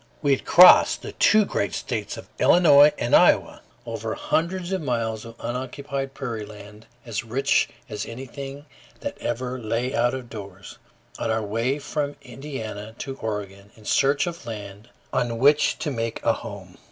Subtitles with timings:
[0.23, 5.25] We had crossed the two great states of Illinois and Iowa, over hundreds of miles
[5.25, 8.65] of unoccupied prairie land as rich as anything
[9.01, 10.79] that ever "lay out of doors,"
[11.19, 16.19] on our way from Indiana to Oregon in search of land on which to make
[16.25, 16.79] a home.